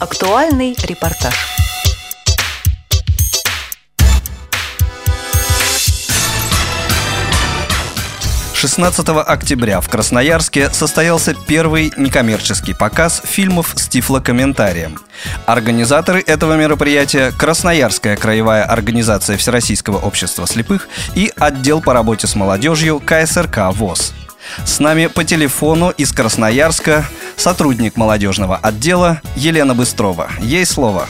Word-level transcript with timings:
Актуальный 0.00 0.74
репортаж. 0.82 1.34
16 8.54 9.08
октября 9.08 9.82
в 9.82 9.90
Красноярске 9.90 10.70
состоялся 10.70 11.34
первый 11.34 11.92
некоммерческий 11.98 12.74
показ 12.74 13.20
фильмов 13.26 13.74
с 13.76 13.88
тифлокомментарием. 13.88 14.98
Организаторы 15.44 16.22
этого 16.26 16.56
мероприятия– 16.56 17.30
Красноярская 17.38 18.16
краевая 18.16 18.64
организация 18.64 19.36
Всероссийского 19.36 19.98
общества 19.98 20.46
слепых 20.46 20.88
и 21.14 21.30
отдел 21.36 21.82
по 21.82 21.92
работе 21.92 22.26
с 22.26 22.34
молодежью 22.34 23.00
КСРК 23.00 23.70
ВОЗ. 23.74 24.14
С 24.64 24.78
нами 24.80 25.08
по 25.08 25.24
телефону 25.24 25.90
из 25.90 26.12
Красноярска 26.12 27.04
сотрудник 27.40 27.96
молодежного 27.96 28.58
отдела 28.62 29.20
Елена 29.34 29.74
Быстрова. 29.74 30.28
Ей 30.40 30.66
слово. 30.66 31.04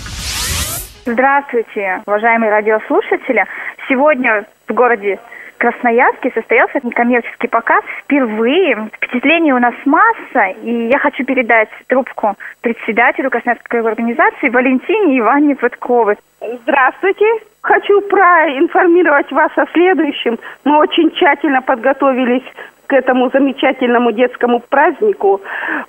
Здравствуйте, 1.05 2.03
уважаемые 2.07 2.51
радиослушатели. 2.53 3.45
Сегодня 3.89 4.47
в 4.69 4.73
городе 4.73 5.19
Красноярске 5.59 6.31
состоялся 6.33 6.79
некоммерческий 6.83 7.49
показ 7.49 7.83
впервые. 8.05 8.89
Впечатлений 8.97 9.53
у 9.53 9.59
нас 9.59 9.75
масса, 9.85 10.55
и 10.63 10.89
я 10.89 10.99
хочу 10.99 11.25
передать 11.25 11.69
трубку 11.89 12.37
председателю 12.61 13.29
Красноярской 13.29 13.81
организации 13.81 14.49
Валентине 14.51 15.19
Ивановне 15.19 15.57
Пытковой. 15.57 16.17
Здравствуйте. 16.63 17.27
Хочу 17.61 18.01
проинформировать 18.03 19.31
вас 19.33 19.51
о 19.57 19.67
следующем. 19.73 20.39
Мы 20.65 20.79
очень 20.79 21.11
тщательно 21.11 21.61
подготовились 21.61 22.45
к 22.91 22.93
этому 22.93 23.31
замечательному 23.31 24.11
детскому 24.11 24.59
празднику. 24.69 25.41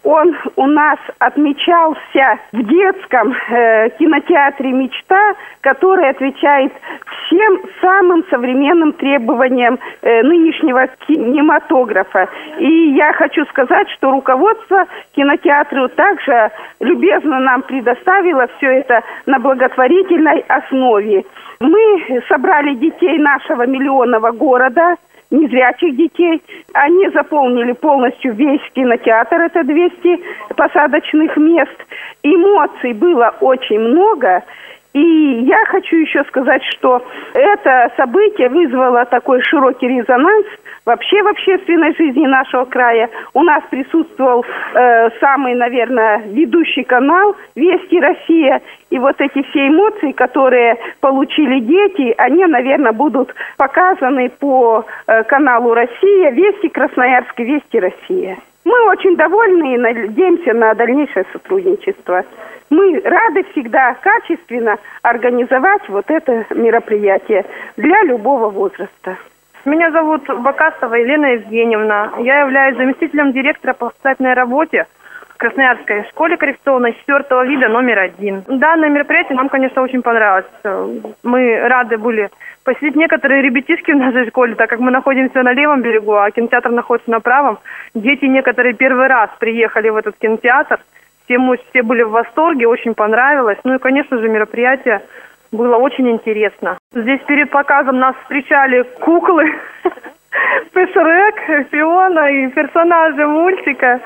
Он 0.04 0.38
у 0.56 0.68
нас 0.68 1.00
отмечался 1.18 2.38
в 2.52 2.64
детском 2.64 3.34
э, 3.34 3.90
кинотеатре 3.98 4.72
«Мечта», 4.72 5.34
который 5.62 6.10
отвечает 6.10 6.72
всем 7.26 7.62
самым 7.82 8.24
современным 8.30 8.94
требованиям 8.94 9.80
э, 10.04 10.22
нынешнего 10.22 10.88
кинематографа. 11.08 12.30
И 12.60 12.92
я 12.92 13.14
хочу 13.14 13.46
сказать, 13.46 13.90
что 13.98 14.12
руководство 14.12 14.86
кинотеатру 15.16 15.88
также 15.90 16.52
любезно 16.80 17.40
нам 17.40 17.64
предоставило 17.64 18.46
все 18.58 18.68
это 18.82 19.02
на 19.26 19.40
благотворительной 19.40 20.46
основе. 20.48 21.26
Мы 21.60 22.22
собрали 22.30 22.76
детей 22.76 23.18
нашего 23.18 23.66
миллионного 23.66 24.30
города– 24.32 24.98
незрячих 25.32 25.96
детей. 25.96 26.42
Они 26.74 27.10
заполнили 27.10 27.72
полностью 27.72 28.34
весь 28.34 28.62
кинотеатр, 28.74 29.42
это 29.42 29.64
200 29.64 30.20
посадочных 30.56 31.36
мест. 31.38 31.86
Эмоций 32.24 32.94
было 32.94 33.34
очень 33.40 33.80
много. 33.80 34.44
И 34.94 35.00
я 35.00 35.66
хочу 35.68 35.96
еще 35.96 36.24
сказать, 36.26 36.62
что 36.76 37.02
это 37.34 37.92
событие 37.96 38.50
вызвало 38.50 39.06
такой 39.06 39.42
широкий 39.42 39.88
резонанс 39.88 40.46
вообще 40.86 41.22
в 41.24 41.28
общественной 41.28 41.96
жизни 41.96 42.26
нашего 42.26 42.66
края. 42.66 43.10
У 43.34 43.44
нас 43.44 43.64
присутствовал 43.70 44.46
э, 44.74 45.10
самый, 45.20 45.56
наверное, 45.56 46.22
ведущий 46.26 46.84
канал 46.84 47.36
«Вести 47.56 48.00
Россия». 48.00 48.62
И 48.90 49.00
вот 49.00 49.16
эти 49.20 49.42
все 49.50 49.68
эмоции, 49.68 50.12
которые 50.12 50.78
получили 51.00 51.60
дети, 51.60 52.14
они, 52.18 52.46
наверное, 52.46 52.92
будут 52.92 53.34
показаны 53.58 54.30
по 54.30 54.86
э, 55.08 55.24
каналу 55.24 55.74
«Россия», 55.74 56.32
«Вести 56.32 56.70
Красноярск» 56.70 57.40
«Вести 57.40 57.80
Россия». 57.80 58.38
Мы 58.64 58.80
очень 58.90 59.16
довольны 59.16 59.74
и 59.74 59.78
надеемся 59.78 60.54
на 60.54 60.74
дальнейшее 60.76 61.26
сотрудничество. 61.34 62.24
Мы 62.70 63.02
рады 63.04 63.44
всегда 63.52 63.96
качественно 63.96 64.78
организовать 65.02 65.90
вот 65.90 66.06
это 66.10 66.46
мероприятие 66.52 67.46
для 67.76 68.04
любого 68.04 68.50
возраста. 68.50 69.18
Меня 69.64 69.92
зовут 69.92 70.28
Бакасова 70.28 70.96
Елена 70.96 71.34
Евгеньевна. 71.34 72.14
Я 72.18 72.42
являюсь 72.42 72.78
заместителем 72.78 73.32
директора 73.32 73.74
по 73.74 73.92
социальной 73.92 74.34
работе 74.34 74.88
Красноярской 75.38 76.04
школе 76.10 76.36
коррекционной 76.38 76.94
четвертого 76.94 77.46
вида 77.46 77.68
номер 77.68 78.00
один. 78.00 78.44
Данное 78.48 78.90
мероприятие 78.90 79.38
нам, 79.38 79.50
конечно, 79.50 79.84
очень 79.84 80.02
понравилось. 80.02 80.46
Мы 81.22 81.60
рады 81.60 82.00
были 82.00 82.30
посетить 82.64 82.96
некоторые 82.96 83.44
ребятишки 83.44 83.92
в 83.92 83.98
нашей 83.98 84.28
школе, 84.30 84.56
так 84.56 84.68
как 84.70 84.80
мы 84.80 84.90
находимся 84.90 85.44
на 85.44 85.54
левом 85.54 85.84
берегу, 85.84 86.16
а 86.16 86.32
кинотеатр 86.32 86.72
находится 86.72 87.12
на 87.12 87.20
правом. 87.20 87.60
Дети 87.94 88.26
некоторые 88.26 88.74
первый 88.74 89.08
раз 89.08 89.30
приехали 89.40 89.90
в 89.90 89.96
этот 89.96 90.16
кинотеатр. 90.18 90.80
Все, 91.26 91.38
мы, 91.38 91.58
все 91.70 91.84
были 91.84 92.02
в 92.02 92.10
восторге, 92.10 92.68
очень 92.68 92.96
понравилось. 92.96 93.60
Ну 93.64 93.76
и, 93.76 93.80
конечно 93.80 94.18
же, 94.18 94.28
мероприятие 94.28 95.04
было 95.52 95.78
очень 95.78 96.10
интересно. 96.10 96.78
Здесь 96.94 97.22
перед 97.28 97.50
показом 97.50 98.00
нас 98.00 98.16
встречали 98.24 98.84
куклы, 99.00 99.52
Шрек, 100.74 101.70
Фиона 101.72 102.32
и 102.32 102.48
персонажи 102.48 103.26
мультика. 103.28 104.00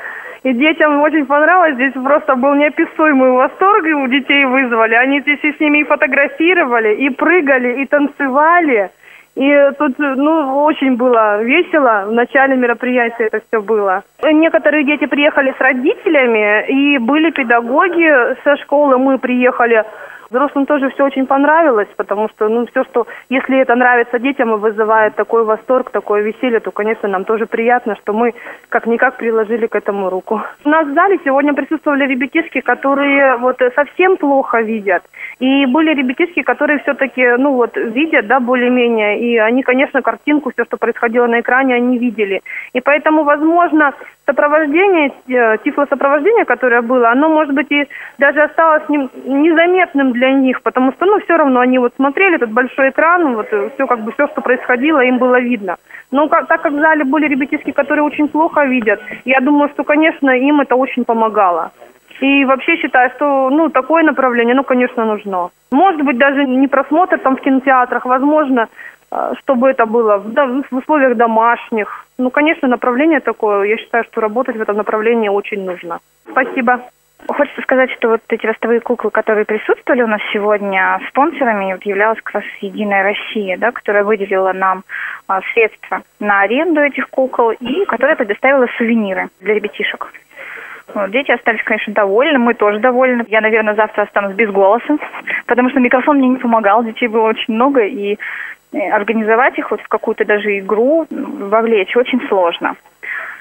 И 0.44 0.53
детям 0.53 1.01
очень 1.01 1.25
понравилось. 1.25 1.73
Здесь 1.73 1.94
просто 1.94 2.35
был 2.35 2.53
неописуемый 2.53 3.31
восторг 3.31 3.83
у 3.83 4.07
детей 4.07 4.45
вызвали. 4.45 4.94
Они 4.94 5.22
здесь 5.22 5.39
и 5.41 5.51
с 5.51 5.59
ними 5.59 5.79
и 5.79 5.83
фотографировали, 5.85 6.95
и 6.95 7.09
прыгали, 7.09 7.81
и 7.81 7.85
танцевали. 7.88 8.91
И 9.35 9.72
тут, 9.79 9.97
ну, 9.97 10.63
очень 10.63 10.95
было 10.95 11.41
весело. 11.44 12.06
В 12.07 12.12
начале 12.12 12.56
мероприятия 12.56 13.25
это 13.25 13.41
все 13.47 13.62
было. 13.62 14.03
Некоторые 14.23 14.85
дети 14.85 15.07
приехали 15.07 15.53
с 15.57 15.59
родителями, 15.59 16.66
и 16.67 16.97
были 17.00 17.31
педагоги 17.31 18.35
со 18.44 18.56
школы. 18.57 18.97
Мы 18.97 19.17
приехали 19.17 19.83
Взрослым 20.30 20.66
тоже 20.66 20.90
все 20.90 21.06
очень 21.06 21.28
понравилось, 21.28 21.88
потому 21.97 22.30
что, 22.30 22.47
ну, 22.50 22.66
все, 22.68 22.84
что, 22.86 23.08
если 23.30 23.59
это 23.59 23.75
нравится 23.75 24.19
детям 24.19 24.53
и 24.53 24.58
вызывает 24.58 25.16
такой 25.16 25.44
восторг, 25.44 25.91
такое 25.91 26.22
веселье, 26.22 26.59
то, 26.59 26.72
конечно, 26.72 27.08
нам 27.08 27.25
тоже 27.25 27.46
приятно, 27.46 27.96
что 27.96 28.13
мы 28.13 28.34
как-никак 28.69 29.18
приложили 29.18 29.68
к 29.68 29.75
этому 29.75 30.09
руку. 30.09 30.41
У 30.63 30.69
нас 30.69 30.88
в 30.88 30.94
зале 30.94 31.19
сегодня 31.24 31.53
присутствовали 31.53 32.06
ребятишки, 32.08 32.62
которые 32.62 33.38
вот 33.38 33.62
совсем 33.75 34.18
плохо 34.18 34.62
видят. 34.62 35.03
И 35.40 35.66
были 35.66 35.94
ребятишки, 35.94 36.42
которые 36.42 36.80
все-таки, 36.80 37.38
ну 37.38 37.53
вот, 37.53 37.78
видят, 37.78 38.28
да, 38.28 38.40
более-менее, 38.40 39.19
и 39.19 39.38
они, 39.38 39.63
конечно, 39.63 40.02
картинку, 40.02 40.52
все, 40.52 40.66
что 40.66 40.78
происходило 40.78 41.28
на 41.28 41.42
экране, 41.42 41.75
они 41.75 41.97
видели. 41.97 42.42
И 42.74 42.81
поэтому, 42.81 43.24
возможно, 43.24 43.94
сопровождение, 44.25 45.12
э, 45.28 45.58
тифлосопровождение, 45.63 46.46
которое 46.46 46.81
было, 46.81 47.09
оно, 47.09 47.30
может 47.30 47.53
быть, 47.53 47.72
и 47.72 47.88
даже 48.18 48.41
осталось 48.41 48.84
незаметным 48.90 50.12
для 50.12 50.31
них, 50.31 50.62
потому 50.62 50.91
что, 50.94 51.06
ну, 51.06 51.19
все 51.19 51.38
равно 51.38 51.59
они 51.59 51.78
вот 51.80 51.94
смотрели 51.96 52.36
этот 52.36 52.52
большой 52.52 52.90
экран, 52.90 53.36
вот 53.36 53.47
э, 53.52 53.69
все, 53.75 53.88
как 53.88 54.02
бы, 54.02 54.12
все, 54.13 54.28
что 54.28 54.41
происходило, 54.41 55.00
им 55.00 55.18
было 55.18 55.40
видно. 55.40 55.78
Но 56.12 56.28
как, 56.28 56.47
так 56.47 56.62
как 56.62 56.74
в 56.74 56.80
зале 56.80 57.03
были 57.03 57.28
ребятишки, 57.28 57.72
которые 57.72 58.03
очень 58.03 58.28
плохо 58.28 58.66
видят, 58.66 59.00
я 59.25 59.40
думаю, 59.41 59.69
что, 59.69 59.84
конечно, 59.84 60.30
им 60.31 60.62
это 60.62 60.75
очень 60.75 61.06
помогало. 61.06 61.72
И 62.22 62.46
вообще 62.46 62.78
считаю, 62.78 63.12
что, 63.16 63.50
ну, 63.50 63.69
такое 63.69 64.03
направление, 64.03 64.56
ну, 64.56 64.63
конечно, 64.63 65.06
нужно. 65.06 65.50
Может 65.72 66.02
быть, 66.03 66.18
даже 66.18 66.46
не 66.46 66.68
просмотр 66.68 67.19
там 67.19 67.36
в 67.36 67.42
кинотеатрах, 67.42 68.06
возможно, 68.06 68.69
чтобы 69.40 69.70
это 69.70 69.86
было 69.86 70.18
в 70.18 70.76
условиях 70.76 71.16
домашних. 71.16 72.06
Ну, 72.18 72.30
конечно, 72.30 72.68
направление 72.68 73.20
такое. 73.20 73.64
Я 73.64 73.78
считаю, 73.78 74.04
что 74.06 74.22
работать 74.22 74.56
в 74.58 74.62
этом 74.62 74.78
направлении 74.78 75.30
очень 75.30 75.64
нужно. 75.64 76.00
Спасибо. 76.30 76.82
Хочется 77.28 77.62
сказать, 77.62 77.92
что 77.92 78.10
вот 78.10 78.22
эти 78.30 78.46
ростовые 78.46 78.82
куклы, 78.82 79.10
которые 79.10 79.46
присутствовали 79.46 80.04
у 80.04 80.08
нас 80.08 80.22
сегодня, 80.32 81.00
спонсорами 81.10 81.74
вот 81.74 81.84
являлась 81.84 82.22
как 82.22 82.36
раз 82.36 82.44
Единая 82.62 83.04
Россия, 83.04 83.58
да, 83.58 83.72
которая 83.72 84.04
выделила 84.04 84.54
нам 84.54 84.84
а, 85.28 85.42
средства 85.54 86.04
на 86.20 86.42
аренду 86.42 86.82
этих 86.82 87.10
кукол 87.10 87.52
и 87.52 87.86
которая 87.86 88.16
предоставила 88.16 88.68
сувениры 88.78 89.30
для 89.42 89.56
ребятишек. 89.56 90.12
Вот, 90.94 91.10
дети 91.12 91.32
остались, 91.32 91.64
конечно, 91.64 91.94
довольны, 91.94 92.38
мы 92.38 92.54
тоже 92.54 92.80
довольны. 92.80 93.25
Я, 93.28 93.42
наверное, 93.42 93.74
завтра 93.74 94.04
останусь 94.04 94.36
без 94.36 94.51
голоса, 94.51 94.98
потому 95.48 95.69
что 95.72 95.80
микрофон 95.80 96.18
мне 96.18 96.28
не 96.28 96.38
помогал, 96.38 96.84
детей 96.84 97.08
было 97.08 97.30
очень 97.30 97.56
много, 97.56 97.81
и 97.81 98.19
организовать 98.92 99.57
их 99.57 99.72
вот 99.72 99.81
в 99.81 99.88
какую-то 99.88 100.25
даже 100.25 100.60
игру 100.60 101.06
вовлечь 101.10 101.95
очень 101.95 102.22
сложно. 102.27 102.75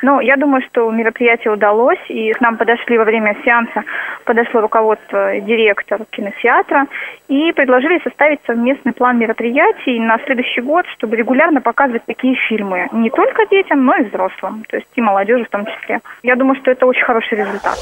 Ну, 0.03 0.21
я 0.21 0.37
думаю, 0.37 0.63
что 0.69 0.91
мероприятие 0.91 1.53
удалось, 1.53 1.99
и 2.09 2.33
к 2.33 2.41
нам 2.43 2.59
подошли 2.59 2.99
во 2.99 3.05
время 3.05 3.37
сеанса, 3.43 3.85
подошло 4.25 4.61
руководство, 4.61 5.41
директор 5.41 6.01
кинотеатра, 6.11 6.87
и 7.29 7.53
предложили 7.53 7.99
составить 8.05 8.41
совместный 8.47 8.93
план 8.93 9.19
мероприятий 9.19 9.99
на 9.99 10.19
следующий 10.27 10.61
год, 10.61 10.85
чтобы 10.97 11.17
регулярно 11.17 11.63
показывать 11.63 12.05
такие 12.05 12.35
фильмы 12.49 12.89
не 12.93 13.09
только 13.09 13.47
детям, 13.47 13.87
но 13.87 13.97
и 13.97 14.05
взрослым, 14.05 14.65
то 14.69 14.77
есть 14.77 14.89
и 14.95 15.01
молодежи 15.01 15.45
в 15.45 15.49
том 15.49 15.65
числе. 15.65 16.01
Я 16.23 16.37
думаю, 16.37 16.57
что 16.57 16.71
это 16.71 16.85
очень 16.85 17.05
хороший 17.05 17.39
результат. 17.39 17.79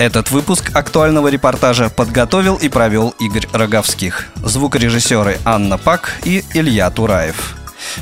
Этот 0.00 0.30
выпуск 0.30 0.74
актуального 0.74 1.28
репортажа 1.28 1.90
подготовил 1.90 2.56
и 2.56 2.70
провел 2.70 3.14
Игорь 3.20 3.46
Роговских. 3.52 4.28
Звукорежиссеры 4.36 5.36
Анна 5.44 5.76
Пак 5.76 6.14
и 6.24 6.42
Илья 6.54 6.88
Тураев. 6.88 7.54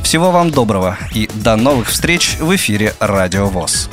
Всего 0.04 0.30
вам 0.30 0.52
доброго 0.52 0.96
и 1.12 1.28
до 1.34 1.56
новых 1.56 1.88
встреч 1.88 2.36
в 2.38 2.54
эфире 2.54 2.94
Радио 3.00 3.48
ВОЗ. 3.48 3.90